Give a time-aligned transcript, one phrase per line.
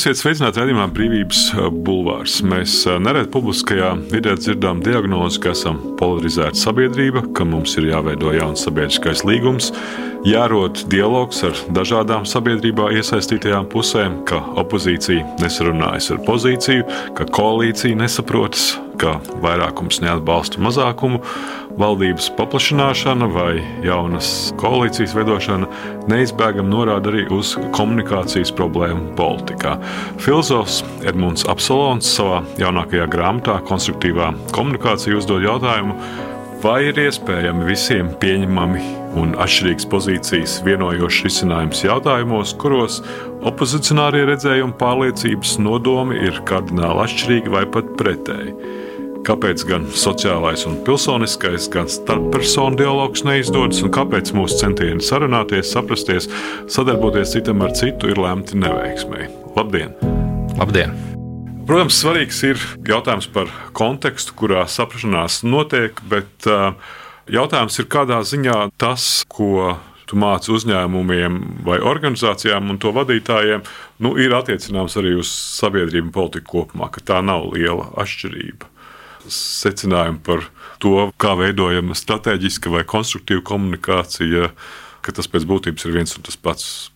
[0.00, 1.40] Esiet sveicināti redzamā brīvības
[1.84, 2.38] bulvārs.
[2.48, 8.64] Mēs nereti publiskajā vidē dzirdam diagnozi, ka esam polarizēta sabiedrība, ka mums ir jāveido jauns
[8.64, 9.68] sabiedriskais līgums,
[10.24, 16.88] jārod dialogs ar dažādām sabiedrībā iesaistītajām pusēm, ka opozīcija nesarunājas ar pozīciju,
[17.20, 21.20] ka koalīcija nesaprotas, ka vairākums neatbalsta mazākumu,
[21.80, 25.68] valdības paplašināšana vai jaunas koalīcijas veidošana
[26.10, 29.76] neizbēgami norāda arī uz komunikācijas problēmu politikā.
[30.20, 35.96] Filozofs Edmunds Apsolons savā jaunākajā grāmatā Konstruktīvā komunikācija uzdod jautājumu,
[36.60, 38.84] vai ir iespējami visiem pieņemami
[39.20, 43.00] un atšķirīgas pozīcijas vienojošs risinājums jautājumos, kuros
[43.48, 48.54] opozicionārie redzējumi, pārliecības, nodomi ir kardināli atšķirīgi vai pat pretēji.
[49.20, 56.28] Kāpēc gan sociālais un pilsoniskais, gan starppersonu dialogs neizdodas, un kāpēc mūsu centieni sarunāties, saprasties,
[56.72, 59.28] sadarboties citam ar citu ir lemti neveiksmēji?
[59.58, 59.92] Labdien!
[60.56, 60.96] Labdien!
[61.68, 66.48] Protams, svarīgs ir jautājums par kontekstu, kurā saprašanās notiek, bet
[67.28, 69.76] jautājums ir, kādā ziņā tas, ko
[70.08, 73.68] tu māci uzņēmumiem vai organizācijām un to vadītājiem,
[74.00, 75.28] nu, ir attiecināms arī uz
[75.60, 78.79] sabiedrību un politiku kopumā, ka tā nav liela atšķirība
[79.28, 80.46] secinājumu par
[80.80, 84.52] to, kā veidojama strateģiska vai konstruktīva komunikācija,
[85.04, 86.90] ka tas pēc būtības ir viens un tas pats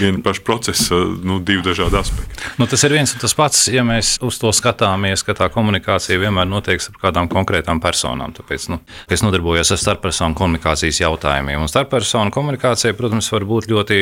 [0.00, 0.94] viena paša procesa,
[1.24, 2.44] nu, divi dažādi aspekti.
[2.58, 6.20] Nu, tas ir viens un tas pats, ja mēs uz to skatāmies, ka tā komunikācija
[6.22, 8.34] vienmēr notiek ar kādām konkrētām personām.
[8.36, 8.78] Tāpēc nu,
[9.12, 11.64] es nodarbojos ar starppersonu komunikācijas jautājumiem.
[11.64, 14.00] Un starppersonu komunikācija, protams, var būt ļoti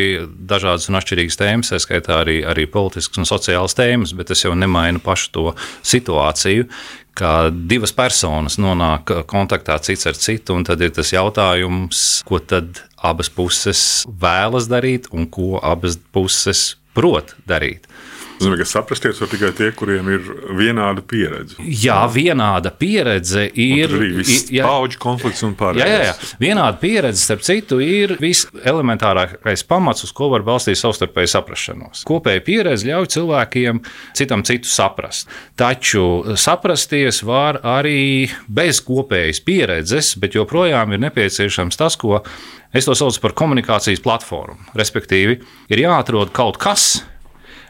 [0.53, 5.01] dažādas un atšķirīgas tēmas, skaitā arī, arī politiskas un sociālas tēmas, bet tas jau nemaina
[5.03, 5.47] pašu to
[5.81, 6.69] situāciju,
[7.19, 12.83] ka divas personas nonāk kontaktā cits ar citu, un tad ir tas jautājums, ko tad
[12.97, 13.83] abas puses
[14.21, 17.87] vēlas darīt un ko abas puses prot darīt.
[18.41, 21.59] Zinu, ka saprasties var tikai tie, kuriem ir vienāda pieredze.
[21.61, 23.93] Jā, vienāda pieredze ir.
[23.99, 25.85] Arī viss paudžu konflikts un pārējais.
[25.85, 26.39] Jā, jā, jā.
[26.41, 32.07] Vienāda pieredze, starp citu, ir viselementārākais pamats, uz ko var balstīt savstarpēju saprašanos.
[32.09, 33.83] Kopēja pieredze ļauj cilvēkiem
[34.17, 35.29] citam citu saprast.
[35.61, 36.07] Taču
[36.41, 42.23] saprasties var arī bez kopējas pieredzes, bet joprojām ir nepieciešams tas, ko
[42.73, 44.73] es to saucu par komunikācijas platformu.
[44.81, 47.03] Respektīvi, ir jāatrod kaut kas,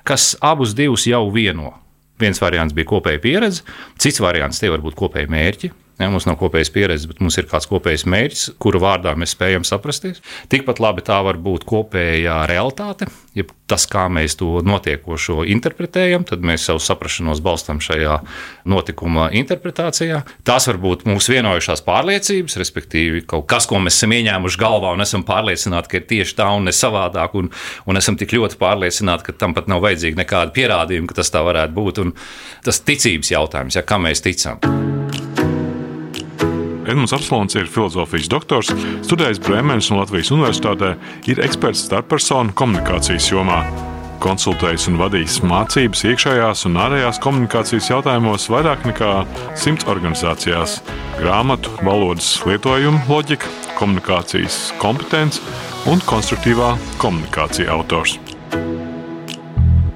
[0.07, 1.75] kas abus divus jau vieno.
[2.21, 3.65] Viens variants bija kopēja pieredze,
[4.01, 5.73] cits variants tie var būt kopēji mērķi.
[6.01, 9.67] Ja, mums nav kopējas pieredzes, bet mums ir kāds kopējs mērķis, kuru vārdā mēs spējam
[9.69, 10.23] saprasties.
[10.49, 16.41] Tikpat labi tā var būt kopējā realitāte, ja tas, kā mēs to notiekošo interpretējam, tad
[16.47, 18.17] mēs savu saprašanos balstām šajā
[18.73, 20.23] notikuma interpretācijā.
[20.49, 25.05] Tās var būt mūsu vienojušās pārliecības, respektīvi kaut kas, ko mēs esam ieņēmuši galvā un
[25.05, 27.53] esam pārliecināti, ka ir tieši tā un ne savādāk, un,
[27.85, 31.45] un esam tik ļoti pārliecināti, ka tam pat nav vajadzīgi nekādi pierādījumi, ka tas tā
[31.45, 32.03] varētu būt.
[32.07, 32.17] Un
[32.65, 34.65] tas ticības jautājums, ja, kam mēs ticam.
[36.91, 38.73] Edmunds Apslons ir filozofijas doktors,
[39.07, 40.97] studējis Brēmenes un Latvijas Universitātē,
[41.31, 43.63] ir eksperts starppersonu komunikācijas jomā.
[44.21, 49.13] Konsultējis un vadījis mācības iekšējās un ārējās komunikācijas jautājumos vairāk nekā
[49.57, 50.81] simts organizācijās,
[51.17, 55.41] grāmatu, valodas lietojuma loģika, komunikācijas kompetence
[55.89, 58.19] un konstruktīvā komunikācija autors.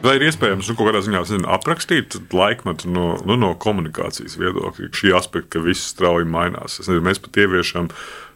[0.04, 4.90] Vai ir iespējams nu, kaut kādā ziņā zinu, aprakstīt laikmetu no, nu, no komunikācijas viedokļa,
[4.92, 6.76] šī aspekta, ka viss strauji mainās?
[6.82, 7.88] Nezinu, mēs pat ieviešam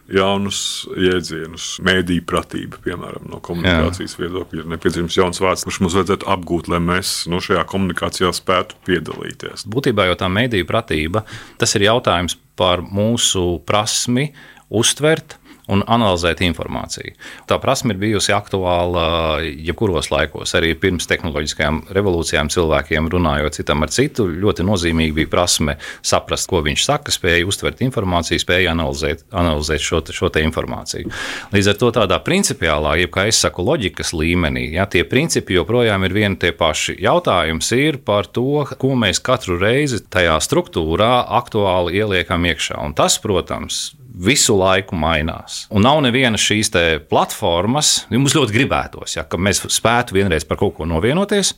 [0.09, 0.59] jaunus
[0.97, 4.23] jēdzienus, mēdīņu pratība, piemēram, no komunikācijas Jā.
[4.23, 4.63] viedokļa.
[4.63, 9.67] Ir nepieciešams jauns vārds, kurš mums vajadzētu apgūt, lai mēs nu, šajā komunikācijā spētu piedalīties.
[9.69, 11.25] Būtībā jau tā mēdīņu pratība,
[11.61, 14.31] tas ir jautājums par mūsu prasmi
[14.69, 15.38] uztvert
[15.69, 17.15] un analizēt informāciju.
[17.49, 20.53] Tā prasme ir bijusi aktuāla jebkuros laikos.
[20.57, 26.63] Arī pirms tehnoloģiskajām revolūcijām cilvēkiem runājot citam ar citu, ļoti nozīmīgi bija prasme saprast, ko
[26.65, 31.11] viņš saka, spēja uztvert informāciju, spēja analizēt, analizēt šo, šo informāciju.
[31.53, 36.05] Līdz ar to tādā principiālā, jeb kā es saku, loģikas līmenī, ja tie principi joprojām
[36.07, 36.97] ir vieni tie paši.
[37.03, 42.79] Jautājums ir par to, ko mēs katru reizi tajā struktūrā aktuāli ieliekam iekšā.
[42.83, 45.65] Un tas, protams, visu laiku mainās.
[45.73, 46.71] Un nav nevienas šīs
[47.09, 51.55] platformas, ja mums ļoti gribētos, ja, ka mēs spētu vienreiz par kaut ko novienoties.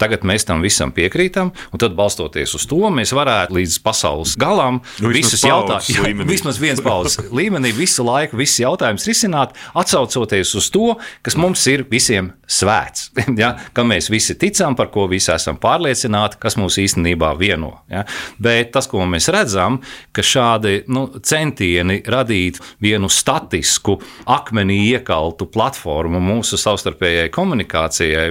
[0.00, 4.80] Tagad mēs tam visam piekrītam, un tad balstoties uz to, mēs varētu līdz pasaules galam
[5.02, 10.94] nu, visus jautājumus, vismaz viens paudzes līmenī, visu laiku visus jautājumus risināt, atsaucoties uz to,
[11.26, 13.10] kas mums ir visiem svēts.
[13.40, 13.54] Ja?
[13.72, 17.70] Kam mēs visi ticam, par ko visi esam pārliecināti, kas mūs īstenībā vieno.
[17.88, 18.02] Ja?
[18.42, 19.78] Bet tas, ko mēs redzam,
[20.12, 23.96] ka šādi nu, centieni radīt vienu statisku,
[24.28, 28.26] akmenī iekaltu platformu mūsu savstarpējai komunikācijai,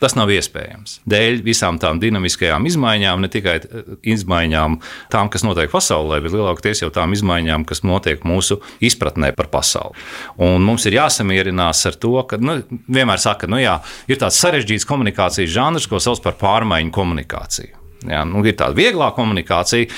[0.00, 0.98] Tas nav iespējams.
[1.10, 3.58] Dēļ visām tām dinamiskajām izmaiņām, ne tikai
[4.14, 4.78] izmaiņām,
[5.12, 9.98] tām, kas notiek pasaulē, bet lielākoties jau tām izmaiņām, kas notiek mūsu izpratnē par pasauli.
[10.40, 13.76] Un mums ir jāsamierinās ar to, ka nu, vienmēr saka, ka nu, jā,
[14.08, 17.79] ir tāds sarežģīts komunikācijas žanrs, ko sauc par pārmaiņu komunikāciju.
[18.08, 19.90] Jā, nu, ir tāda vieglā komunikācija,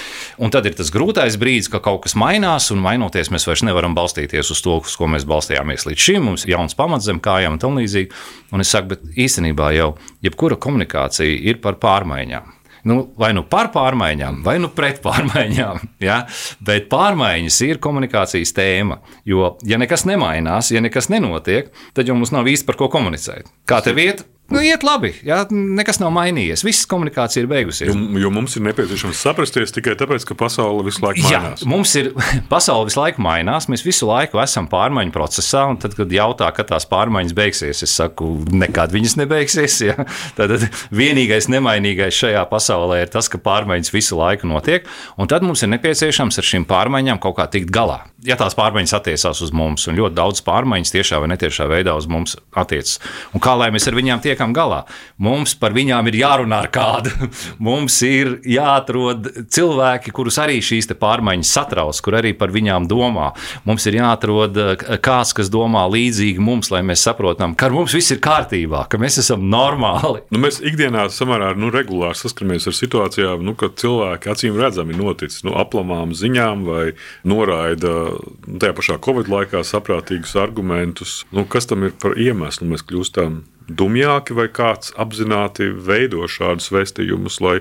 [0.43, 3.95] un tad ir tas grūtais brīdis, ka kaut kas mainās, un mainoties, mēs vairs nevaram
[3.95, 6.27] balstīties uz to, uz ko mēs balstījāmies līdz šim.
[6.27, 8.11] Mums ir jauns pamats zem kājām un tam līdzīgi.
[8.53, 9.93] Un es saku, bet īstenībā jau
[10.25, 12.59] jebkura komunikācija ir par pārmaiņām.
[12.83, 15.87] Nu, vai nu par pārmaiņām, vai nu pret pārmaiņām.
[16.03, 16.25] Ja?
[16.59, 18.99] Bet pārmaiņas ir komunikācijas tēma.
[19.29, 23.53] Jo, ja nekas nemainās, ja nekas nenotiek, tad jau mums nav īsti par ko komunicēt.
[23.71, 24.25] Kā tev iet?
[24.51, 26.65] Nu, iet labi, jā, nekas nav mainījies.
[26.67, 27.89] Viss komunikācija ir beigusies.
[27.89, 31.63] Jo, jo mums ir nepieciešams saprasties tikai tāpēc, ka pasaule visu laiku mainās.
[31.63, 32.11] Jā, mums ir
[32.53, 35.65] pasaule visu laiku mainās, mēs visu laiku esam pārmaiņu procesā.
[35.81, 39.79] Tad, kad jautā, kad tās pārmaiņas beigsies, es saku, nekad viņas nebeigsies.
[39.87, 39.97] Jā.
[40.39, 44.89] Tad vienīgais nemainīgais šajā pasaulē ir tas, ka pārmaiņas visu laiku notiek.
[45.17, 48.03] Un tad mums ir nepieciešams ar šīm pārmaiņām kaut kā tikt galā.
[48.23, 52.07] Ja tās pārmaiņas attiecās uz mums, un ļoti daudz pārmaiņas tiešā vai netiešā veidā uz
[52.07, 53.01] mums attiecas,
[53.35, 54.85] un kā lai mēs ar viņām tiekam tiekam galā.
[55.19, 57.11] Mums par viņām ir jārunā ar kādu.
[57.63, 63.33] Mums ir jāatrod cilvēki, kurus arī šīs pārmaiņas satrauc, kur arī par viņām domā.
[63.65, 68.13] Mums ir jāatrod eh, kāds, kas domā līdzīgi mums, lai mēs saprotam, ka mums viss
[68.13, 70.23] ir kārtībā, ka mēs esam normāli.
[70.33, 75.35] Nu, mēs ikdienā samērā nu, regulāri saskaramies ar situācijām, nu, kad cilvēki acīm redzami notic
[75.47, 76.85] nu, aplamām ziņām vai
[77.29, 81.23] noraida nu, tajā pašā Covid laikā saprātīgus argumentus.
[81.33, 82.69] Nu, kas tam ir par iemeslu?
[82.73, 83.43] Mēs kļūstam
[83.79, 87.57] dumjāki, vai kāds apzināti veido šādus vēstījumus, lai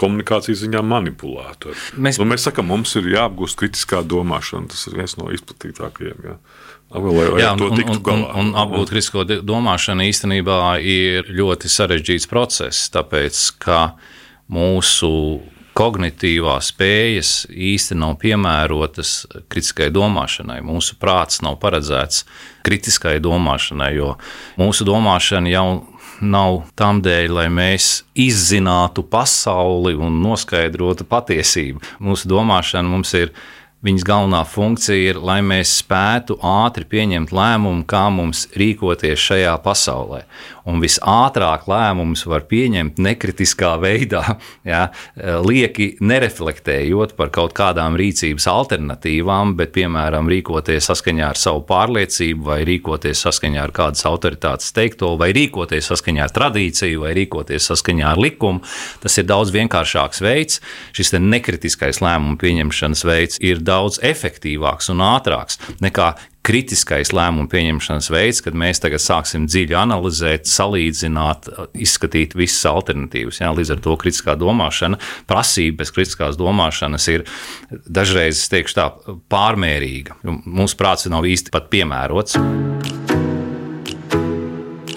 [0.00, 1.74] komunikācijas ziņā manipulētu.
[1.96, 4.70] Mēs, nu, mēs sakām, mums ir jāapgūst kritiskā domāšana.
[4.72, 6.28] Tas ir viens no izplatītākajiem.
[6.30, 6.36] Jā.
[6.94, 12.86] Lai, lai Jā, un, un, un, un apgūt kritisko domāšanu īstenībā ir ļoti sarežģīts process,
[12.94, 13.80] tāpēc ka
[14.52, 15.10] mūsu
[15.74, 19.14] kognitīvās spējas īsti nav piemērotas
[19.52, 20.60] kritiskai domāšanai.
[20.64, 22.24] Mūsu prāts nav paredzēts
[22.66, 24.14] kritiskai domāšanai, jo
[24.60, 25.66] mūsu domāšana jau
[26.24, 31.82] nav tam dēļ, lai mēs izzinātu pasauli un noskaidrotu patiesību.
[32.04, 33.34] Mūsu domāšana mums ir
[33.84, 40.22] Viņas galvenā funkcija ir, lai mēs spētu ātri pieņemt lēmumu, kā mums rīkoties šajā pasaulē.
[40.64, 44.22] Un visātrāk lēmumus var pieņemt nekritiskā veidā,
[44.70, 44.86] ja,
[45.44, 52.60] lieki nereflektējot par kaut kādām rīcības alternatīvām, bet, piemēram, rīkoties saskaņā ar savu pārliecību, vai
[52.68, 58.24] rīkoties saskaņā ar kādas autoritātes teikto, vai rīkoties saskaņā ar tradīciju, vai rīkoties saskaņā ar
[58.24, 58.64] likumu.
[59.04, 60.62] Tas ir daudz vienkāršāks veids.
[60.96, 66.14] Šis nekritiskais lēmumu pieņemšanas veids ir daudz efektīvāks un ātrāks nekā
[66.44, 73.40] kritiskais lēmumu pieņemšanas veids, kad mēs tagad sāksim dziļi analizēt, salīdzināt, izskatīt visas alternatīvas.
[73.40, 75.00] Jā, līdz ar to kritiskā domāšana,
[75.30, 77.26] prasība pēc kritiskās domāšanas ir
[77.88, 78.88] dažreiz, teikšu tā,
[79.32, 80.20] pārmērīga.
[80.44, 82.38] Mūsu prāts nav īsti pat piemērots.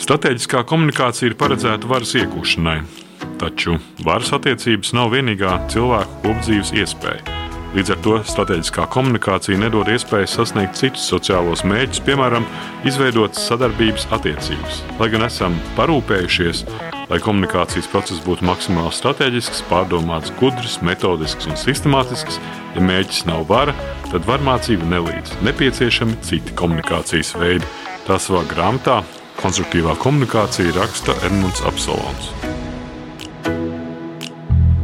[0.07, 2.77] Stratēģiskā komunikācija ir paredzēta varas iegūšanai,
[3.41, 7.47] taču varas attiecības nav vienīgā cilvēku kopdzīves iespēja.
[7.75, 12.47] Līdz ar to strateģiskā komunikācija nedod iespēju sasniegt citus sociālos mērķus, piemēram,
[12.88, 14.79] izveidot sadarbības attiecības.
[15.01, 16.63] Lai gan esam parūpējušies,
[17.12, 22.39] lai komunikācijas process būtu maksimāli strateģisks, pārdomāts, gudrs, metodisks un sistemātisks,
[22.77, 23.75] ja mērķis nav vara,
[24.07, 25.36] tad varmācība nelīdz.
[25.47, 27.67] Nepieciešami citi komunikācijas veidi.
[28.07, 29.01] Tā savā grāmatā
[29.38, 32.31] Konstruktīvā komunikācija raksta Edmunds Absolons.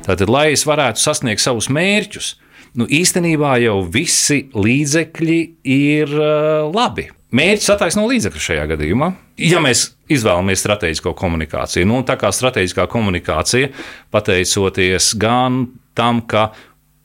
[0.06, 2.36] Tātad, lai es varētu sasniegt savus mērķus,
[2.80, 5.42] nu, īstenībā jau visi līdzekļi
[5.74, 7.10] ir uh, labi.
[7.34, 9.10] Mērķis attaisno līdzekļu šajā gadījumā.
[9.42, 13.72] Ja mēs izvēlamies strateģisko komunikāciju, nu, tā kā strateģiskā komunikācija,
[14.14, 15.64] pateicoties gan
[15.98, 16.52] tam, ka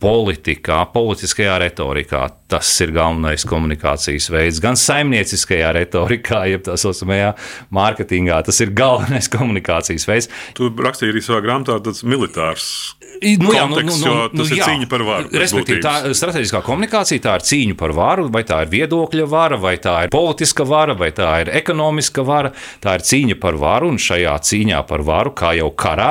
[0.03, 2.27] politikā, politiskajā retorikā.
[2.49, 4.61] Tas ir galvenais komunikācijas veids.
[4.65, 7.35] Gan saimnieciskajā retorikā, jeb tā saucamajā
[7.75, 10.31] mārketingā, tas ir galvenais komunikācijas veids.
[10.59, 12.71] Tu rakstīji arī savā grāmatā tāds militārs
[13.19, 14.67] nu, jā, nu, nu, nu, tas nu, ir jā.
[14.69, 15.31] cīņa par varu.
[15.43, 19.75] Respektīvi, tā strateģiskā komunikācija tā ir cīņa par varu, vai tā ir viedokļa vara, vai
[19.83, 22.53] tā ir politiska vara, vai tā ir ekonomiska vara.
[22.85, 26.11] Tā ir cīņa par varu, un šajā cīņā par varu, kā jau karā,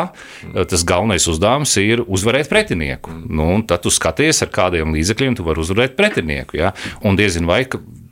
[0.57, 3.13] tas galvenais uzdevums ir uzvarēt pretinieku.
[3.27, 6.57] Nu, tad tu skaties, ar kādiem līdzekļiem tu vari uzvarēt pretinieku.
[6.57, 6.73] Ja?
[7.05, 7.63] Un diezin vai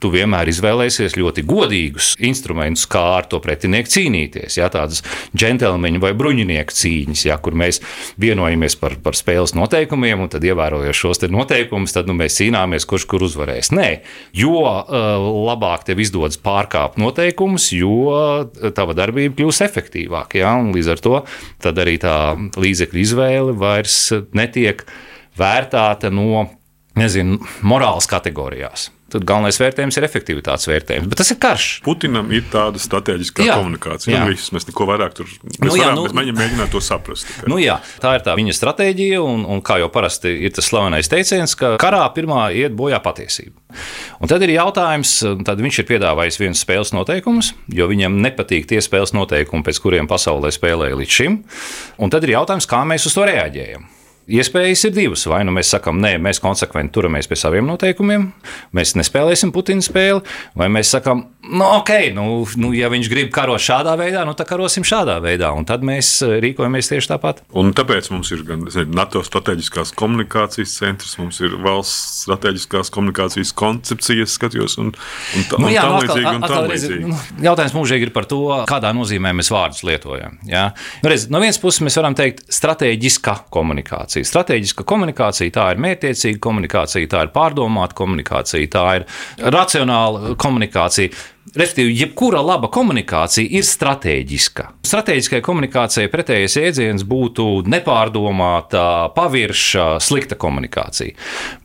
[0.01, 4.59] tu vienmēr izvēlēsies ļoti godīgus instrumentus, kā ar to pretinieku cīnīties.
[4.59, 5.01] Jā, tādas
[5.33, 7.81] džentlmeņa vai bruņinieku cīņas, jā, kur mēs
[8.21, 13.07] vienojamies par, par spēles noteikumiem, un tad ievērojot šos noteikumus, tad nu, mēs cīnāmies, kurš
[13.09, 13.71] kur uzvarēs.
[13.73, 13.87] Nē,
[14.35, 18.45] jo uh, labāk tev izdodas pārkāpt noteikumus, jo
[18.77, 20.43] tava darbība kļūs efektīvāka.
[20.43, 21.17] Jā, līdz ar to
[21.71, 22.15] arī tā
[22.59, 23.97] līdzekļu izvēle vairs
[24.35, 24.85] netiek
[25.39, 26.45] vērtēta no
[26.95, 28.89] nezinu, morāles kategorijās.
[29.15, 31.07] Tad galvenais vērtējums ir efektivitātes vērtējums.
[31.11, 31.65] Bet tas ir karš.
[31.85, 34.11] Putinam ir tāda strateģiskā jā, komunikācija.
[34.15, 34.23] Jā.
[34.23, 37.27] Nu, viss, mēs neko vairāk tur mēs nu, jā, nu, mēs mēģinām, to saprast.
[37.29, 37.51] Tikai.
[37.51, 41.11] Nu, jā, tā ir tā viņa stratēģija, un, un kā jau parasti ir tas slavenais
[41.11, 43.53] teiciens, ka karā pirmā iet bojā patiesība.
[44.19, 45.13] Un tad ir jautājums,
[45.45, 50.09] tad viņš ir piedāvājis viens spēles noteikumus, jo viņam nepatīk tie spēles noteikumi, pēc kuriem
[50.09, 51.37] pasaulē spēlēja līdz šim.
[52.01, 53.85] Un tad ir jautājums, kā mēs uz to reaģējam.
[54.25, 55.21] Iespējas ir divas.
[55.29, 58.23] Vai nu mēs sakām, nē, mēs konsekventi turamies pie saviem noteikumiem,
[58.73, 60.23] mēs nespēlēsim Putina spēli,
[60.57, 62.25] vai mēs sakām, nu, ok, nu,
[62.57, 65.51] nu, ja viņš grib karot šādā veidā, nu, tad karosim šādā veidā.
[65.53, 67.43] Un tad mēs eh, rīkojamies tieši tāpat.
[67.53, 68.65] Un tāpēc mums ir gan
[68.95, 74.89] NATO strateģiskās komunikācijas centrs, mums ir valsts strateģiskās komunikācijas koncepcijas, skatījos, un,
[75.37, 76.33] un, tā, nu, jā, un tā līdzīgi.
[76.33, 77.13] Un tā līdzīgi.
[77.13, 80.41] Nu, jautājums mūžīgi ir par to, kādā nozīmē mēs vārdus lietojam.
[80.49, 80.71] Jā?
[81.05, 84.29] Nu, redz, no vienas puses mēs varam teikt strateģiska komunikācija komunikācija.
[84.29, 89.05] Stratēģiska komunikācija tā ir mērķiecīga komunikācija, tā ir pārdomāta komunikācija, tā ir
[89.51, 91.09] racionāla komunikācija.
[91.53, 94.63] Respektīvi, jebkura laba komunikācija ir strateģiska.
[94.85, 101.13] Stratēģiskai komunikācijai pretējais jēdziens būtu nepārdomāta, pavirša, slikta komunikācija.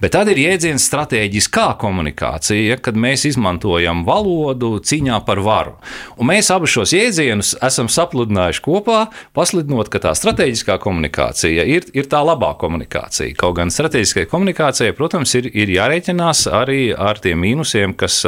[0.02, 5.72] Bet tad ir jēdziens strateģiskā komunikācija, kad mēs izmantojam valodu cīņā par varu.
[6.20, 9.06] Un mēs abus šos jēdzienus esam sapludinājuši kopā,
[9.36, 13.32] pasludinot, ka tā strateģiskā komunikācija ir, ir tā labā komunikācija.
[13.40, 18.20] Kaut gan strateģiskai komunikācijai, protams, ir, ir jārēķinās arī ar tiem mīnusiem, kas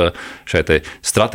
[0.49, 0.64] šai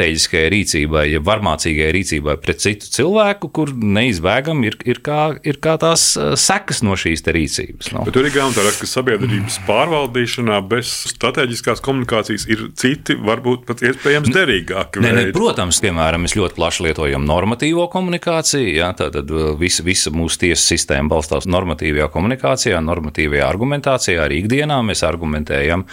[0.08, 5.78] strateģiskajai rīcībai, ja varmācīgai rīcībai pret citu cilvēku, kur neizbēgami ir, ir, kā, ir kā
[5.82, 7.92] tās eh, sekas no šīs rīcības.
[7.94, 8.06] No.
[8.08, 14.32] Bet tur ir grāmatā, ka sabiedrības pārvaldīšanā bez strateģiskās komunikācijas ir citi, varbūt pat iespējams
[14.34, 15.04] derīgāki.
[15.04, 18.72] Ne, ne, protams, piemēram, mēs ļoti plaši lietojam normatīvo komunikāciju.
[18.78, 24.24] Ja, tad visa, visa mūsu tiesu sistēma balstās normatīvajā komunikācijā, normatīvajā argumentācijā.
[24.28, 25.86] Arī ikdienā mēs argumentējam,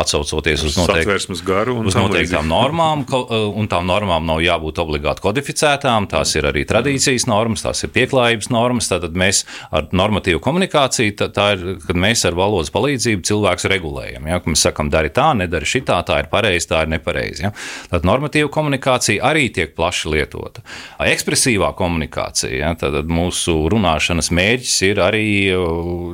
[0.00, 3.04] atsaucoties uz, noteik uz noteiktām normām
[3.60, 6.08] un tām normām nav jābūt obligāti kodificētām.
[6.10, 8.90] Tās ir arī tradīcijas normas, tās ir pieklājības normas.
[8.90, 14.28] Tātad mēs ar normatīvu komunikāciju, tā, tā ir, kad mēs ar valodas palīdzību cilvēks regulējam.
[14.30, 14.40] Ja?
[14.46, 17.46] Mēs sakām, dari tā, nedari šitā, tā ir pareizi, tā ir nepareizi.
[17.46, 17.52] Ja?
[17.92, 20.64] Tad normatīva komunikācija arī tiek plaši lietota.
[21.04, 22.72] Ekspresīvā komunikācija, ja?
[22.80, 25.26] tad mūsu runāšanas mērķis ir arī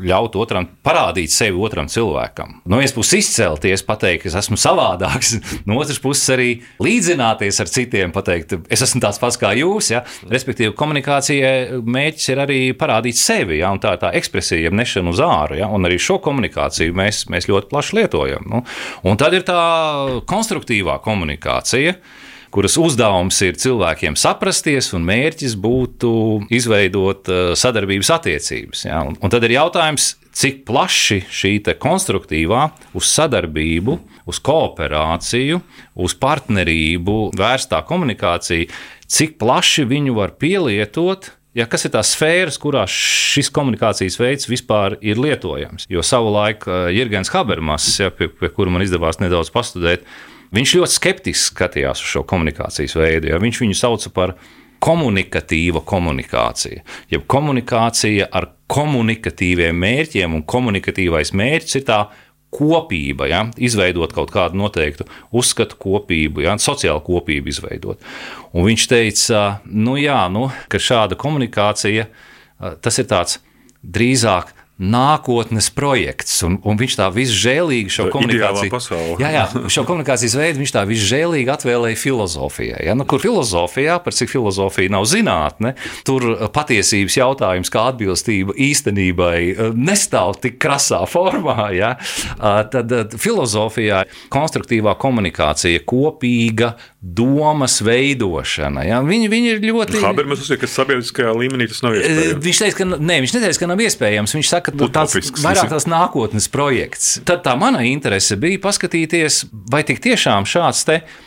[0.06, 2.60] ļaut otram parādīt sevi otram cilvēkam.
[2.66, 5.36] No vienas puses izcelties, pateikt, ka es esmu savādāks,
[5.68, 6.48] no otras puses arī
[6.82, 9.90] līdzināt sarunāties ar citiem, pateikt, es esmu tāds pats kā jūs.
[9.92, 10.02] Ja?
[10.28, 13.70] Respektīvi, komunikācijai mērķis ir arī parādīt sevi, ja?
[13.72, 15.58] un tā ir tā ekspresija, jeb nešana uz āru.
[15.60, 15.68] Ja?
[15.68, 18.46] Un arī šo komunikāciju mēs, mēs ļoti plaši lietojam.
[18.50, 18.62] Nu?
[19.04, 21.96] Un tad ir tā konstruktīvā komunikācija
[22.56, 28.86] kuras uzdevums ir cilvēkiem saprasties, un mērķis būtu izveidot eh, sadarbības attiecības.
[28.86, 29.02] Ja?
[29.04, 32.66] Un, un tad ir jautājums, cik plaši šī konstruktīvā
[32.96, 33.96] uz sadarbību,
[34.28, 35.62] uz kooperāciju,
[35.96, 38.68] uz partnerību vērstā komunikācija,
[39.06, 41.32] cik plaši viņu var pielietot.
[41.56, 45.86] Ja, kas ir tās sfēras, kurās šis komunikācijas veids vispār ir lietojams?
[45.88, 50.04] Jo savulaik eh, Jurgens Habermas, ja, pie, pie kura man izdevās nedaudz pastudēt,
[50.52, 53.32] viņš ļoti skeptiski skatījās uz šo komunikācijas veidu.
[53.32, 53.40] Ja.
[53.40, 54.36] Viņš viņu sauca par
[54.82, 62.00] komunikatīva komunikācija, jeb komunikācija ar komunikatīviem mērķiem, un komunikatīvais mērķis ir tā
[62.56, 63.42] kopība, ja?
[63.56, 65.06] izveidot kaut kādu noteiktu
[65.36, 66.56] uzskatu kopību, ja?
[66.62, 68.02] sociālu kopību izveidot.
[68.54, 72.08] Un viņš teica, nu jā, nu, ka šāda komunikācija
[72.82, 73.40] tas ir tāds
[73.84, 76.34] drīzāk nākotnes projekts.
[76.44, 78.80] Un, un viņš tā visžēlīgi šo komunikāciju,
[79.22, 82.82] jā, jā, šo komunikācijas veidu viņš tā visžēlīgi atvēlēja filozofijai.
[82.90, 82.96] Ja?
[82.98, 85.72] Nu, kur filozofijā, par cik filozofija nav zinātne,
[86.06, 89.38] tur patiesības jautājums, kā atbilstība īstenībai,
[89.80, 91.70] nestāv tik krasā formā.
[91.76, 91.94] Ja?
[92.72, 96.74] Tad filozofijā konstruktīvā komunikācija, kopīga
[97.14, 98.82] domas veidošana.
[98.86, 98.98] Ja?
[99.04, 100.00] Viņi, viņi ir ļoti.
[100.02, 102.40] Habermas uzskata, ka sabiedriskajā līmenī tas nav iespējams.
[102.46, 104.34] Viņš teica, ka, ne, viņš neteica, ka nav iespējams.
[104.36, 107.12] Viņš saka, ka tas vairāk tās nākotnes projekts.
[107.28, 110.82] Tad tā mana interese bija paskatīties, vai tik tiešām šāds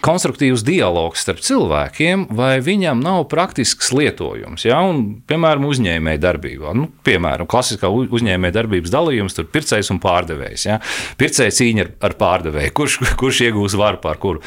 [0.05, 4.67] konstruktīvs dialogs starp cilvēkiem, vai viņam nav praktisks lietojums.
[4.67, 4.81] Ja?
[4.83, 6.75] Un, piemēram, uzņēmēja darbībā.
[6.77, 10.67] Nu, piemēram, klasiskā uzņēmēja darbības dalījums, tur pircējs un pārdevējs.
[10.69, 10.79] Ja?
[11.19, 14.43] Pircēja cīņa ar, ar pārdevēju, kurš, kurš iegūs varu pār kuru.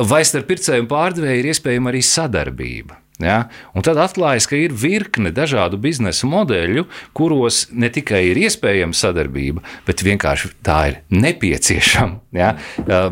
[0.00, 3.00] Vai starp pircēju un pārdevēju ir iespējama arī sadarbība.
[3.22, 3.44] Ja?
[3.78, 6.82] Un tad atklājas, ka ir virkne dažādu biznesa modeļu,
[7.14, 12.18] kuros ne tikai ir iespējama sadarbība, bet vienkārši tā ir nepieciešama.
[12.34, 12.56] Ja?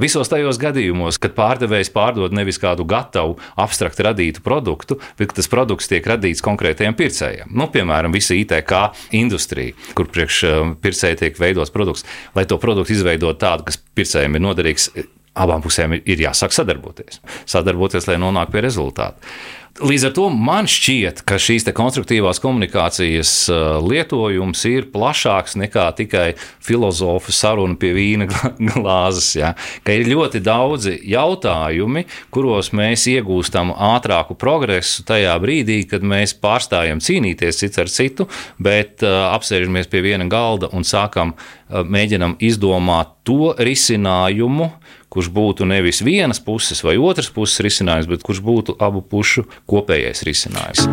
[0.03, 5.87] Visos tajos gadījumos, kad pārdevējs pārdod nevis kādu gatavu, abstraktu radītu produktu, bet tas produkts
[5.93, 7.55] tiek radīts konkrētajam pircējam.
[7.55, 8.75] Nu, piemēram, visa ITK
[9.15, 10.45] industrija, kur priekš
[10.83, 12.03] pircēja tiek veidots produkts,
[12.35, 14.91] lai to produktu izveidot tādu, kas pircējiem ir noderīgs.
[15.33, 17.23] Abām pusēm ir jāsāk sadarboties.
[17.49, 19.33] Sadarboties, lai nonāktu pie rezultātu.
[19.81, 26.27] Līdz ar to man šķiet, ka šīs konstruktīvās komunikācijas uh, lietojums ir plašāks nekā tikai
[26.61, 28.29] filozofu saruna pie vīna
[28.75, 29.31] glāzes.
[29.39, 29.55] Ja?
[29.81, 37.01] Ka ir ļoti daudzi jautājumi, kuros mēs iegūstam ātrāku progresu tajā brīdī, kad mēs pārstājam
[37.01, 38.29] cīnīties cits ar citu,
[38.61, 44.69] bet uh, apsēžamies pie viena galda un sākam uh, mēģinam izdomāt to risinājumu,
[45.13, 50.25] kurš būtu nevis vienas puses vai otras puses risinājums, bet kurš būtu abu pušu kopējais
[50.29, 50.89] risinājums.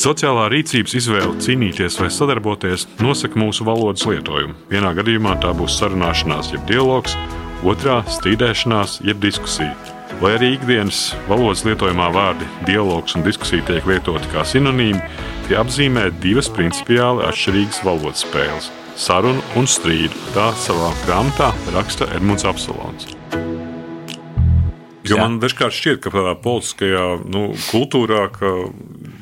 [0.00, 4.54] Sociālā rīcības izvēle cīnīties vai sadarboties nosaka mūsu valodas lietojumu.
[4.70, 7.18] Vienā gadījumā tā būs sarunāšanās, jeb dialogs,
[7.66, 9.74] otrā- strīdēšanās, jeb diskusija.
[10.22, 15.02] Lai arī ikdienas valodas lietojumā vārdi dialogs un diskusija tiek lietoti kā sinonīmi,
[15.48, 20.16] tie apzīmē divas principiāli atšķirīgas valodas spēles sarunu un strīdu.
[20.34, 23.08] Tā savā grāmatā raksta Edmunds Apsolons.
[25.08, 28.50] Jo man dažkārt šķiet, ka tādā politiskajā nu, kultūrā, ka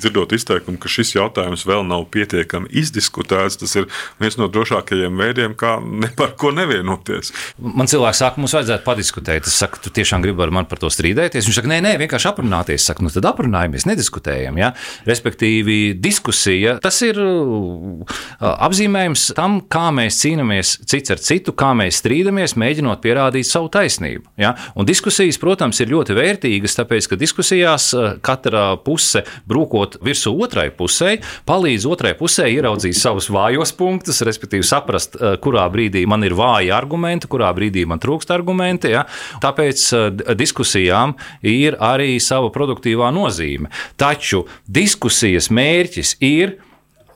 [0.00, 3.88] dzirdot izteikumu, ka šis jautājums vēl nav pietiekami izdiskutēts, tas ir
[4.22, 7.32] viens no drošākajiem veidiem, kā ne par ko nevienoties.
[7.58, 9.48] Man cilvēks saka, mums vajadzētu padiskutēt.
[9.48, 11.48] Es saku, tu tiešām gribi ar mani par to strīdēties.
[11.48, 12.82] Viņš saka, nē, nē, vienkārši aprunāties.
[12.82, 14.58] Es saku, nu tad aprunājamies, nediskutējam.
[14.60, 14.72] Ja?
[15.08, 22.02] Respektīvi, diskusija tas ir uh, apzīmējums tam, kā mēs cīnāmies cits ar citu, kā mēs
[22.02, 24.28] strīdamies, mēģinot pierādīt savu taisnību.
[24.40, 24.54] Ja?
[24.78, 30.32] Un diskusijas, protams, ir ļoti vērtīgas, tāpēc, ka diskusijās uh, katra puse brūkot ejot virsū
[30.36, 36.24] otrai pusē, palīdz otrai pusē ieraudzīt savus vājos punktus, respektīvi saprast, eh, kurā brīdī man
[36.24, 38.90] ir vāji argumenti, kurā brīdī man trūkst argumenti.
[38.90, 39.06] Ja?
[39.40, 43.68] Tāpēc eh, diskusijām ir arī sava produktīvā nozīme.
[43.96, 46.58] Taču diskusijas mērķis ir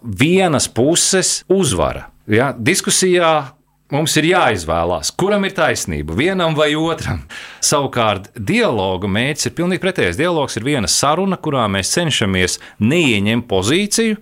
[0.03, 2.09] vienas puses uzvara.
[2.27, 2.53] Ja?
[2.53, 3.53] Diskusijā
[3.93, 7.19] Mums ir jāizvēlās, kuram ir taisnība, vienam vai otram.
[7.61, 10.17] Savukārt, dialoga mērķis ir pilnīgi pretējs.
[10.17, 14.17] Dialogs ir viena saruna, kurā mēs cenšamies neieņemt pozīciju,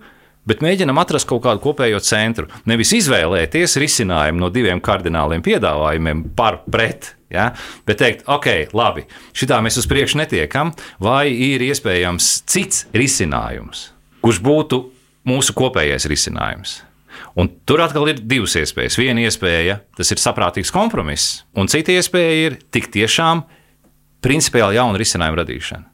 [0.51, 2.51] bet mēģinam atrast kaut kādu kopējo centru.
[2.67, 7.13] Nevis izvēlēties risinājumu no diviem kardināliem piedāvājumiem par pret.
[7.31, 7.53] Ja?
[7.87, 13.87] Bet teikt, ok, labi, šitā mēs uz priekšu netiekam, vai ir iespējams cits risinājums,
[14.19, 14.85] kurš būtu
[15.31, 16.81] mūsu kopējais risinājums.
[17.39, 18.97] Un tur atkal ir divas iespējas.
[18.99, 23.45] Viena iespēja tas ir saprātīgs kompromiss, un cita iespēja ir tik tiešām
[24.21, 25.87] principiāli jauna risinājuma radīšana.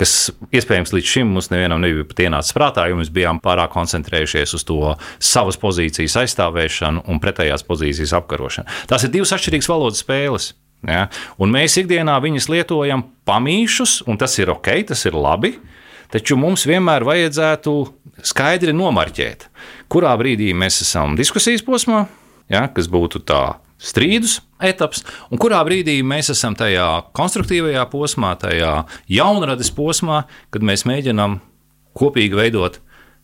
[0.00, 4.56] Kas iespējams līdz šim mums nevienam nebija pat ienācis prātā, jo mēs bijām pārāk koncentrējušies
[4.56, 8.80] uz to savas pozīcijas aizstāvēšanu un pretējās pozīcijas apkarošanu.
[8.90, 10.48] Tās ir divas atšķirīgas valodas spēles.
[10.88, 11.04] Ja?
[11.38, 15.54] Un mēs ikdienā viņas lietojam pamīšus, un tas ir ok, tas ir labi.
[16.12, 17.72] Taču mums vienmēr vajadzētu
[18.28, 19.46] skaidri nomarķēt,
[19.92, 22.04] kurā brīdī mēs esam diskusijas posmā,
[22.52, 23.42] ja, kas būtu tā
[23.82, 28.74] strīdus etaps, un kurā brīdī mēs esam tajā konstruktīvajā posmā, tajā
[29.10, 31.40] jaunradas posmā, kad mēs mēģinām
[31.98, 32.78] kopīgi veidot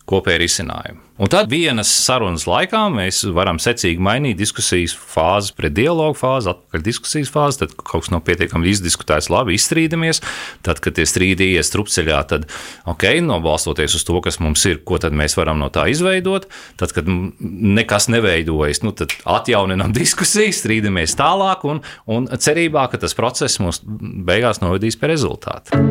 [0.08, 1.04] kopēju risinājumu.
[1.18, 6.84] Un tad vienas sarunas laikā mēs varam secīgi mainīt diskusijas fāzi pret dialogu fāzi, atpakaļ
[6.86, 10.22] diskusijas fāzi, tad kaut kas nav pietiekami izdiskutēts, labi izstrīdamies.
[10.66, 12.46] Tad, kad tie strīdi ies trupceļā, tad,
[12.88, 16.46] ok, nobalstoties uz to, kas mums ir, ko tad mēs varam no tā izveidot.
[16.78, 23.18] Tad, kad nekas neveidojas, nu, tad atjauninām diskusijas, strīdamies tālāk un, un cerībā, ka tas
[23.18, 25.82] process mums beigās novedīs pie rezultātu.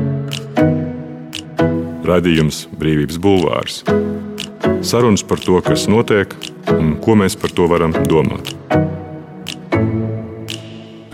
[2.08, 3.82] Radījums Brīvības Bulvārs.
[4.88, 6.32] Sarunas par to, kas notiek
[6.72, 8.54] un ko mēs par to varam domāt.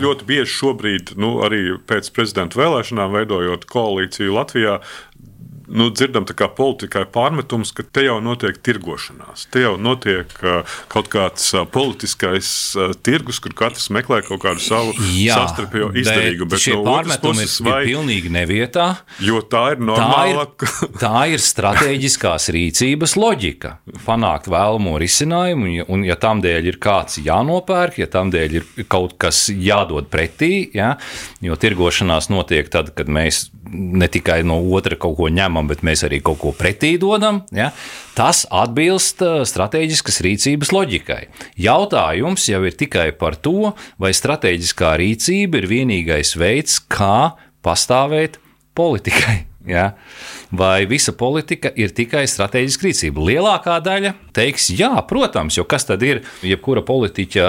[0.04, 4.76] Ļoti bieži šobrīd, nu, arī pēc prezidenta vēlēšanām, veidojot koalīciju Latvijā,
[5.68, 9.46] nu, dzirdam politikai pārmetums, ka te jau notiek tirgošanās.
[9.52, 10.30] Te jau notiek
[10.92, 12.48] kaut kāds politiskais
[13.06, 16.48] tirgus, kur katrs meklē kaut kādu savu savstarpējo izdevību.
[16.50, 18.88] Bet, šie no pārmetumi puses, vai, ir pilnīgi nevietā.
[19.24, 20.46] Jo tā ir normāla.
[20.48, 23.76] Tā ir, tā ir strateģiskās rīcības loģika.
[24.06, 28.88] Panākt vēlamo risinājumu, un, un ja tam dēļ ir kāds jānopērk, ja tam dēļ ir
[28.90, 30.94] kaut kas jādod pretī, ja,
[31.44, 35.84] jo tirgošanās notiek tad, kad mēs ne tikai no otra kaut ko ņemam, neņemam, bet
[35.84, 37.72] mēs arī kaut ko pretī dodam, ja,
[38.14, 41.28] tas atbilst strateģiskas rīcības loģikai.
[41.56, 48.40] Jautājums jau ir tikai par to, vai strateģiskā rīcība ir vienīgais veids, kā pastāvēt
[48.74, 49.46] politikai.
[49.64, 49.94] Ja?
[50.58, 53.22] Vai visa politika ir tikai strateģiska rīcība?
[53.28, 57.48] Lielākā daļa teiks, jā, protams, jo kas tad ir jebkura politiķa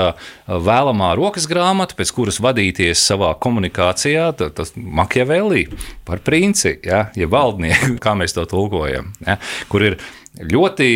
[0.65, 5.67] vēlamā rokas grāmata, pēc kuras vadīties savā komunikācijā, tas Makiavelli
[6.07, 9.37] par princi, ja, ja valdnieku, kā mēs to tulkojam, ja,
[9.69, 9.99] kur ir
[10.41, 10.89] ļoti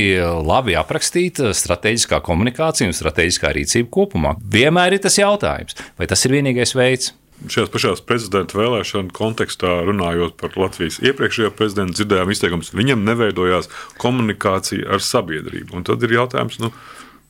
[0.45, 4.35] labi aprakstīta strateģiskā komunikācija un strateģiskā rīcība kopumā.
[4.39, 7.13] Vienmēr ir tas jautājums, vai tas ir vienīgais veids
[7.47, 13.71] šajās pašās prezidenta vēlēšanu kontekstā, runājot par Latvijas iepriekšējo prezidentu, dzirdējām izteikumus, viņam neveidojās
[14.01, 15.77] komunikācija ar sabiedrību.
[15.79, 16.73] Un tad ir jautājums, nu,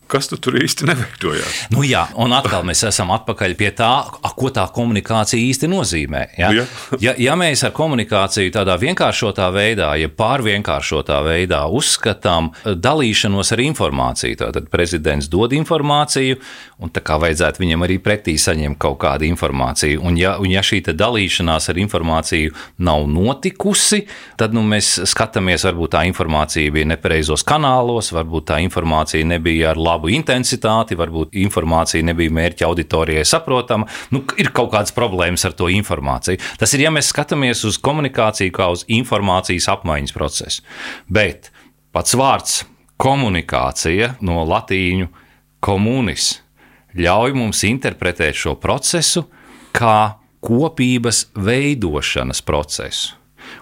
[0.09, 1.57] kas tu tur īsti neveidojās.
[1.73, 3.91] Nu, jā, un atkal mēs esam atpakaļ pie tā,
[4.39, 6.23] ko tā komunikācija īsti nozīmē.
[6.39, 6.65] Ja, ja.
[7.03, 14.39] ja, ja mēs ar komunikāciju tādā vienkāršotā veidā, ja pārvienkāršotā veidā uzskatām dalīšanos ar informāciju,
[14.41, 16.39] tad prezidents dod informāciju,
[16.79, 19.99] un tā kā vajadzētu viņam arī pretī saņemt kaut kādu informāciju.
[20.05, 22.53] Un ja, un ja šī dalīšanās ar informāciju
[22.87, 24.05] nav notikusi,
[24.39, 29.81] tad nu, mēs skatāmies, varbūt tā informācija bija nepareizos kanālos, varbūt tā informācija nebija ar
[29.81, 33.89] labu intensitāti, varbūt informācija nebija mērķa auditorijai saprotama.
[34.15, 36.39] Nu, ir kaut kādas problēmas ar to informāciju.
[36.59, 40.67] Tas ir, ja mēs skatāmies uz komunikāciju kā uz informācijas apmaiņas procesu.
[41.11, 41.51] Bet
[41.95, 42.61] pats vārds
[42.99, 45.09] komunikācija no latīņu
[45.63, 46.37] komunis
[46.97, 49.27] ļauj mums interpretēt šo procesu
[49.75, 53.15] kā kopības veidošanas procesu.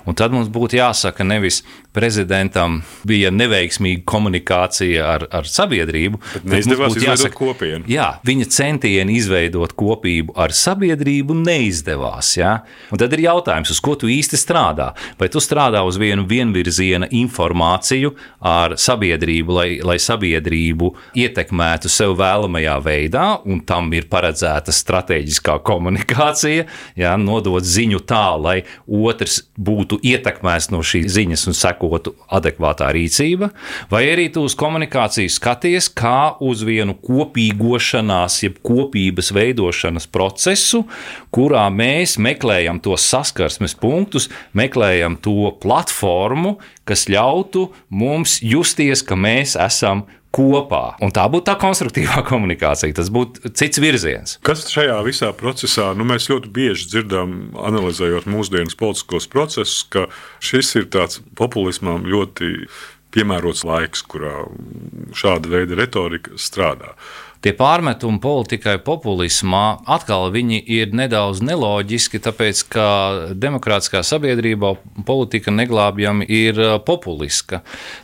[0.08, 1.62] Un tad mums būtu jāsaka, nevis
[1.98, 6.20] prezidentam bija neveiksmīga komunikācija ar, ar sabiedrību.
[6.46, 7.88] Neizdevās izveidot kopienu.
[7.90, 12.36] Jā, viņa centieni izveidot kopību ar sabiedrību neizdevās.
[12.38, 12.54] Jā?
[12.94, 14.92] Un tad ir jautājums, uz ko tu īsti strādā?
[15.18, 18.14] Vai tu strādā uz vienu vienvirziena informāciju
[18.46, 26.68] ar sabiedrību, lai, lai sabiedrību ietekmētu sev vēlamajā veidā, un tam ir paredzēta strateģiskā komunikācija,
[27.00, 32.90] jā, nodot ziņu tā, lai otrs būtu ietekmēts no šīs ziņas un seko sekotu adekvātā
[32.94, 33.52] rīcība,
[33.90, 40.86] vai arī tu uz komunikāciju skaties kā uz vienu kopīgošanās, jeb kopības veidošanas procesu,
[41.32, 49.58] kurā mēs meklējam tos saskarsmes punktus, meklējam to platformu, kas ļautu mums justies, ka mēs
[49.60, 50.98] esam kopā.
[51.04, 54.38] Un tā būtu tā konstruktīvā komunikācija, tas būtu cits virziens.
[54.48, 57.38] Kas šajā visā procesā, nu, mēs ļoti bieži dzirdam,
[57.70, 60.08] analizējot mūsdienas politiskos procesus, ka
[60.44, 62.68] šis ir tāds populismam ļoti
[63.16, 64.44] piemērots laiks, kurā
[65.16, 66.94] šāda veida retorika strādā
[67.48, 72.88] tie pārmetumi politikai populismā atkal viņi ir nedaudz neloģiski, tāpēc ka
[73.40, 74.74] demokrātiskā sabiedrībā
[75.08, 77.62] politika neglābjami ir populiska.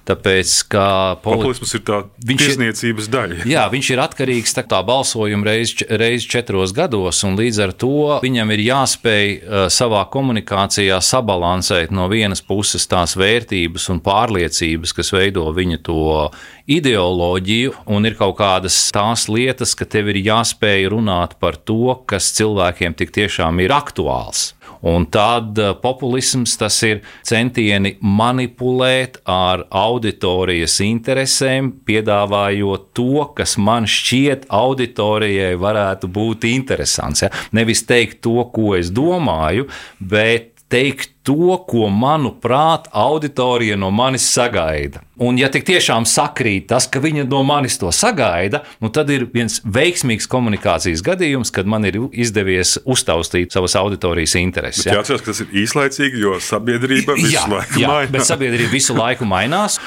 [0.07, 0.85] Tāpēc, ka
[1.23, 1.41] poli...
[1.43, 3.41] Populisms ir tā tiesniecības daļa.
[3.49, 8.19] Jā, viņš ir atkarīgs no tā balsojuma reizes reiz četros gados, un līdz ar to
[8.23, 9.33] viņam ir jāspēj
[9.73, 16.29] savā komunikācijā sabalansēt no vienas puses tās vērtības un pārliecības, kas veido viņa to
[16.69, 22.31] ideoloģiju, un ir kaut kādas tās lietas, ka tev ir jāspēj runāt par to, kas
[22.37, 24.53] cilvēkiem tik tiešām ir aktuāls.
[24.83, 33.87] Un tad eh, populisms tas ir centieni manipulēt ar auditorijas interesēm, piedāvājot to, kas man
[33.87, 37.23] šķiet auditorijai varētu būt interesants.
[37.23, 37.31] Ja?
[37.55, 45.03] Nevis teikt to, ko es domāju, bet teikt to, ko, manuprāt, auditorija no manis sagaida.
[45.21, 49.27] Un, ja tik tiešām sakrīt tas, ka viņa no manis to sagaida, nu tad ir
[49.29, 54.87] viens veiksmīgs komunikācijas gadījums, kad man ir izdevies uztaustīt savas auditorijas intereses.
[54.87, 54.97] Ja?
[54.97, 58.13] Jāatcerās, ka tas ir īslaicīgi, jo sabiedrība visu jā, laiku jā, mainās.
[58.15, 59.77] Bet sabiedrība visu laiku mainās.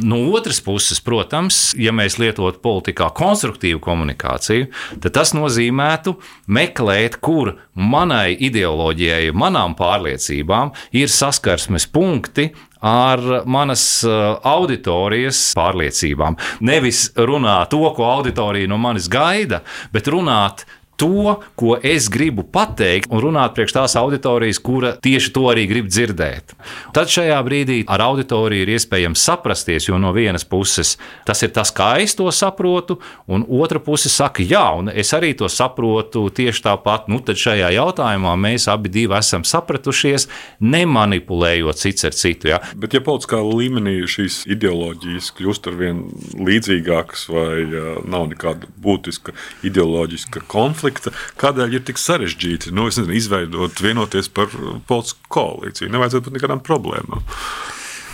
[0.00, 4.70] No otras puses, protams, ja mēs lietotu politikā konstruktīvu komunikāciju,
[5.02, 6.14] tad tas nozīmētu
[6.46, 12.50] meklēt, kur manai ideoloģijai, manām pārliecībām ir saskarsmes punkti
[12.86, 16.36] ar manas uh, auditorijas pārliecībām.
[16.66, 23.10] Nevis runāt to, ko auditorija no manis gaida, bet runāt to, ko es gribu pateikt,
[23.12, 26.56] un runāt priekš tās auditorijas, kura tieši to arī grib dzirdēt.
[26.96, 31.72] Tad šajā brīdī ar auditoriju ir iespējams saprasties, jo no vienas puses tas ir tas,
[31.74, 36.64] kā es to saprotu, un otra puse saka, jā, un es arī to saprotu tieši
[36.68, 37.10] tāpat.
[37.12, 40.28] Nu, tad šajā jautājumā mēs abi esam sapratušies,
[40.60, 42.50] nemanipulējot cits ar citu.
[42.54, 42.60] Ja?
[42.74, 46.02] Bet, ja politiskā līmenī šīs ideoloģijas kļūst ar vien
[46.40, 47.66] līdzīgākas, vai
[48.06, 49.34] nav nekāda būtiska
[49.66, 54.52] ideoloģiska konflikta, konflikta, kādēļ ir tik sarežģīti nu, nezinu, izveidot, vienoties par
[54.86, 55.90] politisku koalīciju.
[55.92, 57.24] Nevajadzētu būt nekādām problēmām.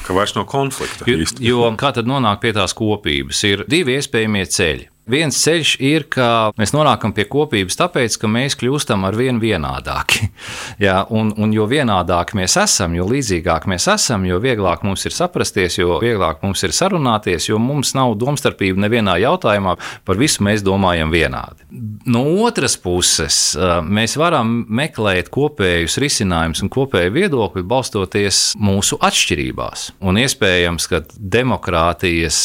[0.07, 1.07] ka vairs nav konflikta.
[1.07, 3.45] Jo, jo kā tad nonāk pie tās kopības?
[3.47, 4.92] Ir divi iespējamie ceļi.
[5.11, 10.29] Viens ceļš ir, ka mēs nonākam pie kopības, tāpēc, ka mēs kļūstam ar vien vienādāki.
[10.85, 15.17] Jā, un, un jo vienādāki mēs esam, jo līdzīgāk mēs esam, jo vieglāk mums ir
[15.17, 19.75] saprasties, jo vieglāk mums ir sarunāties, jo mums nav domstarpība nevienā jautājumā,
[20.07, 21.67] par visu mēs domājam vienādi.
[22.07, 23.41] No otras puses,
[23.83, 29.89] mēs varam meklēt kopējus risinājumus un kopēju viedokli balstoties mūsu atšķirībās.
[30.07, 32.39] Un iespējams, ka demokrātijas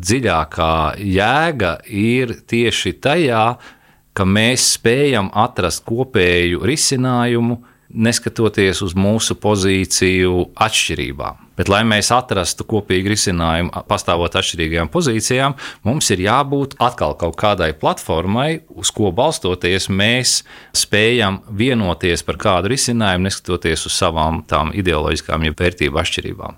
[0.00, 0.72] dziļākā
[1.04, 3.44] jēga ir tieši tajā,
[4.14, 11.49] ka mēs spējam atrast kopēju risinājumu, neskatoties uz mūsu pozīciju atšķirībām.
[11.60, 17.74] Bet, lai mēs atrastu kopīgu risinājumu, pastāvot atšķirīgām pozīcijām, mums ir jābūt atkal kaut kādai
[17.76, 20.38] platformai, uz ko balstoties mēs
[20.72, 26.56] spējam vienoties par kādu risinājumu, neskatoties uz savām tām ideoloģiskām, ja vērtību atšķirībām.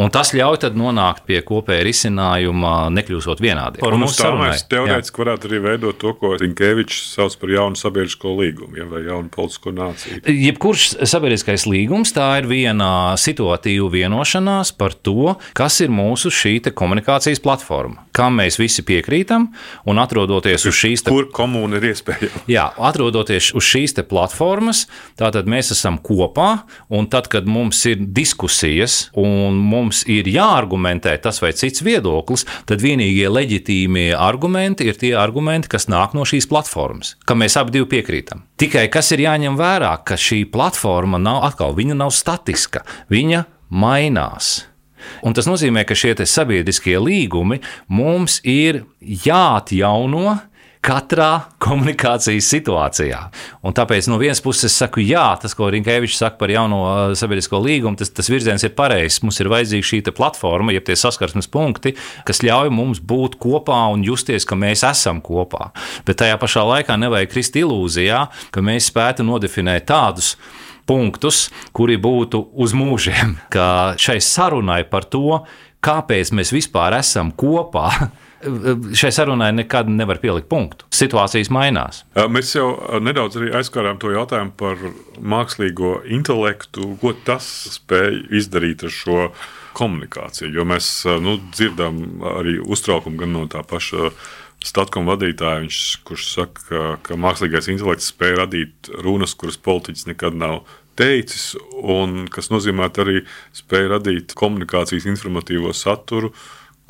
[0.00, 3.84] Un tas ļauj tad nonākt pie kopēja risinājuma, nekļūstot vienādiem.
[3.84, 8.32] Par mums tā mēs teorētiski varētu arī veidot to, ko Rinkevičs sauc par jaunu sabiedrisko
[8.40, 10.24] līgumu ja, vai jaunu politisko nāciju.
[10.48, 16.60] Jebkurš sabiedriskais līgums tā ir viena situatīva vienošanās vienošanās par to, kas ir mūsu šī
[16.74, 19.50] komunikācijas platforma, kam mēs visi piekrītam,
[19.86, 21.10] un atrodoties uz šīs te...
[21.10, 22.44] kur komūna ir iespējama.
[22.50, 24.86] Jā, atrodoties uz šīs platformas,
[25.18, 31.40] tātad mēs esam kopā, un tad, kad mums ir diskusijas un mums ir jāargumentē tas
[31.42, 37.16] vai cits viedoklis, tad vienīgie leģitīmie argumenti ir tie argumenti, kas nāk no šīs platformas,
[37.26, 38.44] kam mēs abi piekrītam.
[38.60, 42.84] Tikai kas ir jāņem vērā, ka šī platforma nav atkal, viņa nav statiska.
[43.10, 44.66] Viņa mainās.
[45.24, 50.36] Un tas nozīmē, ka šie sabiedriskie līgumi mums ir jāatjauno
[50.80, 53.18] katrā komunikācijas situācijā.
[53.66, 57.00] Un tāpēc no vienas puses es saku, jā, tas, ko Rinkēvičs saka par jauno uh,
[57.18, 59.20] sabiedrisko līgumu, tas, tas virziens ir pareizs.
[59.24, 61.92] Mums ir vajadzīga šī platforma, jeb tie saskarsmes punkti,
[62.28, 65.68] kas ļauj mums būt kopā un justies, ka mēs esam kopā.
[66.08, 70.36] Bet tajā pašā laikā nevajag krist ilūzijā, ka mēs spētu nodefinēt tādus
[70.90, 73.36] punktus, kuri būtu uz mūžiem.
[73.54, 75.44] Ka šai sarunai par to,
[75.84, 77.88] kāpēc mēs vispār esam kopā,
[79.00, 80.88] šai sarunai nekad nevar pielikt punktu.
[80.94, 82.02] Situācijas mainās.
[82.32, 82.72] Mēs jau
[83.02, 84.84] nedaudz aizskārām to jautājumu par
[85.20, 89.24] mākslīgo intelektu, ko tas spēj izdarīt ar šo
[89.78, 90.52] komunikāciju.
[90.56, 94.14] Jo mēs nu, dzirdam arī uztraukumu gan no tā paša.
[94.60, 100.36] Statkom vadītāja, viņš, kurš saka, ka, ka mākslīgais intelekts spēj radīt runas, kuras politiķis nekad
[100.36, 100.58] nav
[101.00, 103.22] teicis, un kas nozīmē arī
[103.56, 106.32] spēju radīt komunikācijas informatīvo saturu,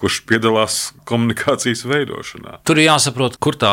[0.00, 2.60] kurš piedalās komunikācijas veidošanā.
[2.64, 3.72] Tur ir jāsaprot, kur tā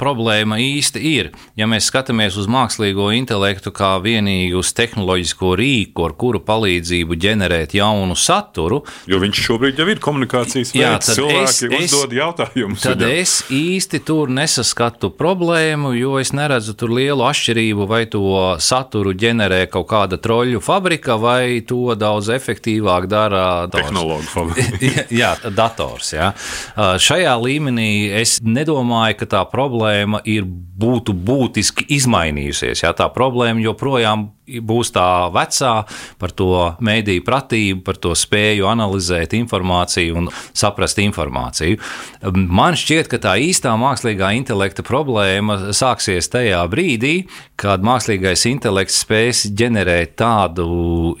[0.00, 1.30] problēma īsti ir.
[1.58, 7.76] Ja mēs skatāmies uz mākslīgo intelektu kā vienīgi uz tehnoloģisko rīku, ar kuru palīdzību ģenerēt
[7.78, 12.82] jaunu saturu, jo viņš šobrīd jau ir komunikācijas veids, jā, tad cilvēki es, uzdod jautājumus.
[12.82, 13.22] Tad viņam.
[13.22, 18.24] es īsti tur nesaskatu problēmu, jo es neredzu tur lielu atšķirību, vai to
[18.62, 25.06] saturu ģenerē kaut kāda troļu fabrika, vai to daudz efektīvāk dara tehnoloģija fabrika.
[25.22, 25.34] jā,
[25.68, 26.12] dators.
[26.16, 26.32] Ja?
[26.76, 32.82] Šajā līmenī es nedomāju, ka tā problēma ir būtu būtiski izmainījusies.
[32.84, 32.94] Ja?
[32.96, 35.72] Tā problēma joprojām būs tā vecā
[36.20, 36.52] par to
[36.84, 41.76] mēdīju pratību, par to spēju analizēt informāciju un saprast informāciju.
[42.32, 47.14] Man šķiet, ka tā īstā mākslīgā intelekta problēma sāksies tajā brīdī,
[47.60, 51.14] kad mākslīgais intelekts spēs ģenerēt tādu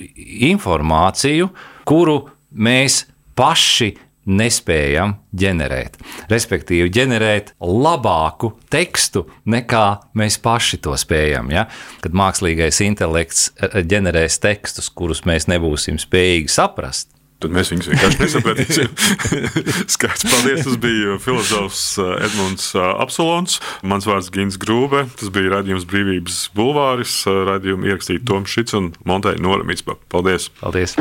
[0.48, 1.52] informāciju,
[1.88, 2.22] kuru
[2.56, 3.04] mēs
[3.38, 3.94] paši
[4.28, 5.98] nespējam ģenerēt.
[6.30, 9.86] Respektīvi, ģenerēt labāku tekstu nekā
[10.18, 11.52] mēs paši to spējam.
[11.54, 11.66] Ja?
[12.04, 17.14] Kad mākslīgais intelekts eh, ģenerēs tekstus, kurus mēs nebūsim spējīgi saprast.
[17.38, 18.94] Tad mēs viņus vienkārši nesapratīsim.
[19.94, 20.64] Skaidrs, paldies.
[20.66, 23.60] Tas bija filozofs eh, Edmunds Absolons.
[23.86, 25.04] Mans vārds Gins Grūbe.
[25.20, 27.20] Tas bija raidījums Brīvības bulvāris.
[27.52, 29.86] Radījumu ierakstīja Toms Šits un Monteja Noramīts.
[29.86, 30.50] Paldies!
[30.58, 30.98] Paldies!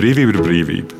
[0.00, 0.99] Brīvība ir brīvība